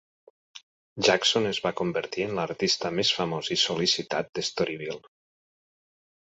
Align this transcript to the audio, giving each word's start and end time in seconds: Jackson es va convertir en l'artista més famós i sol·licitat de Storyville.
Jackson 1.07 1.45
es 1.49 1.59
va 1.65 1.71
convertir 1.81 2.25
en 2.29 2.33
l'artista 2.39 2.91
més 3.01 3.13
famós 3.19 3.51
i 3.57 3.59
sol·licitat 3.65 4.33
de 4.41 4.47
Storyville. 4.49 4.99